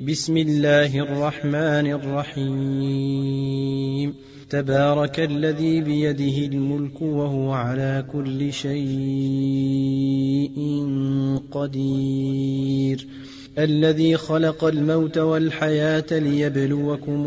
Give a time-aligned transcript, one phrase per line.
[0.00, 3.34] بسم الله الرحمن الرحيم.
[4.50, 8.86] تبارك الذي بيده الملك وهو على كل شيء
[11.50, 13.06] قدير.
[13.58, 17.26] الذي خلق الموت والحياة ليبلوكم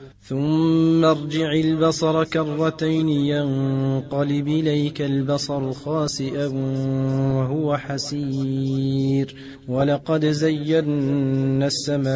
[0.23, 6.47] ثم ارجع البصر كرتين ينقلب إليك البصر خاسئا
[7.37, 9.35] وهو حسير.
[9.67, 12.11] ولقد زينا السماء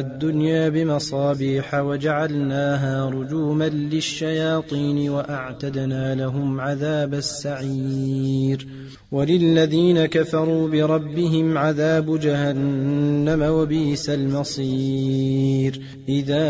[0.00, 8.66] الدنيا بمصابيح وجعلناها رجوما للشياطين وأعتدنا لهم عذاب السعير.
[9.12, 15.80] وللذين كفروا بربهم عذاب جهنم وبئس المصير.
[16.26, 16.46] اذا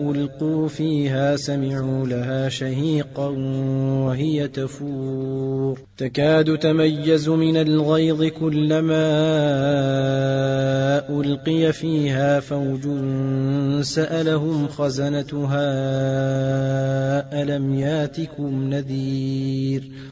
[0.00, 3.28] ألقوا فيها سمعوا لها شهيقا
[4.06, 5.78] وهي تفور.
[5.96, 9.08] تكاد تميز من الغيظ كلما
[11.10, 12.82] ألقي فيها فوج
[13.80, 15.62] سألهم خزنتها
[17.42, 20.11] ألم ياتكم نذير؟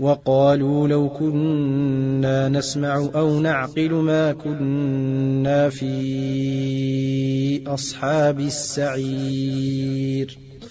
[0.00, 9.72] وقالوا لو كنا نسمع أو نعقل ما كنا في أصحاب السعير.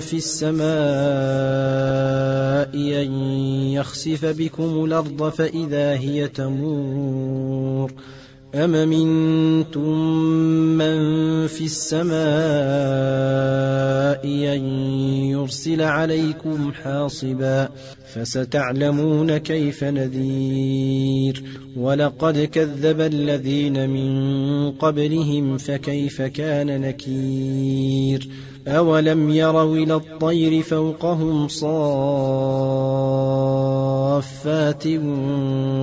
[0.00, 0.66] في السماء
[3.02, 3.12] أن
[3.72, 7.92] يخسف بكم الأرض فإذا هي تمور
[8.54, 9.98] أم منتم
[10.78, 12.16] من في السماء
[14.24, 14.64] أن
[15.30, 17.68] يرسل عليكم حاصبا
[18.14, 21.42] فستعلمون كيف نذير
[21.76, 28.28] ولقد كذب الذين من قبلهم فكيف كان نكير
[28.66, 31.66] أولم يروا إلى الطير فوقهم صافات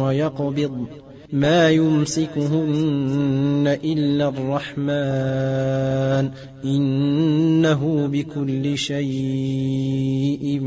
[0.03, 0.87] ويقبض
[1.33, 2.97] ما يمسكهن
[3.83, 4.83] الا الرحمن
[6.65, 10.59] انه بكل شيء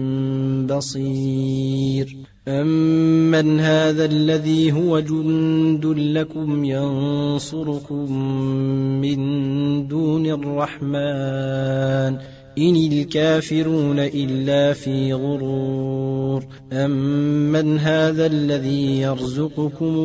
[0.68, 2.16] بصير
[2.48, 8.12] امن هذا الذي هو جند لكم ينصركم
[9.00, 9.18] من
[9.88, 12.18] دون الرحمن
[12.58, 19.96] إن الكافرون إلا في غرور أمن هذا الذي يرزقكم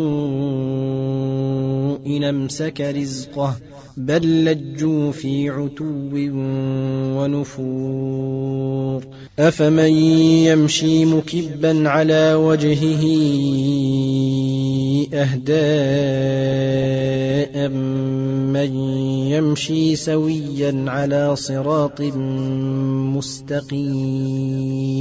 [2.18, 3.56] إن أمسك رزقه
[3.98, 5.86] بل لجوا في عتو
[7.18, 9.04] ونفور.
[9.40, 9.94] أفمن
[10.46, 13.04] يمشي مكبا على وجهه
[15.14, 16.52] أهداء
[18.56, 18.76] من
[19.32, 22.02] يمشي سويا على صراط
[23.16, 25.01] مستقيم.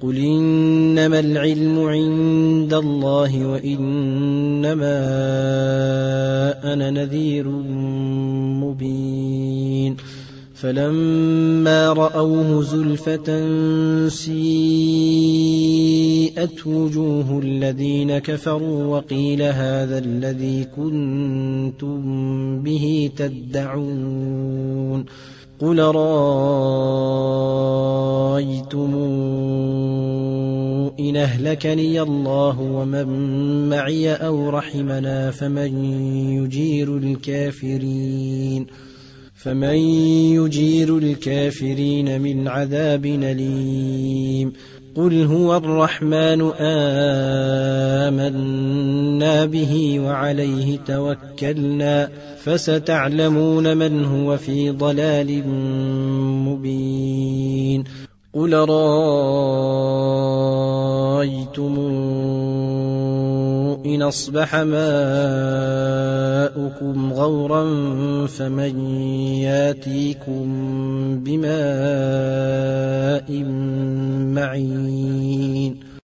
[0.00, 4.96] قل إنما العلم عند الله وإنما
[6.72, 7.48] أنا نذير
[8.64, 9.96] مبين
[10.54, 13.48] فلما رأوه زلفة
[14.08, 14.36] سيئت
[16.66, 22.02] وجوه الذين كفروا وقيل هذا الذي كنتم
[22.62, 25.04] به تدعون
[25.60, 27.34] قل رايتم
[31.00, 33.08] ان اهلكني الله ومن
[33.68, 35.84] معي أو رحمنا فمن
[36.34, 38.66] يجير الكافرين
[39.34, 39.76] فمن
[40.34, 44.52] يجير الكافرين من عذاب اليم
[44.94, 46.42] قل هو الرحمن
[48.10, 52.08] آمنا به وعليه توكلنا
[52.44, 55.48] فستعلمون من هو في ضلال
[56.48, 57.84] مبين.
[58.34, 59.04] قل رأيتم
[63.86, 64.72] إن أصبح ماؤكم
[67.12, 67.64] غورا
[68.26, 68.96] فمن
[69.34, 70.44] ياتيكم
[71.24, 71.54] بماء
[74.34, 75.83] معين.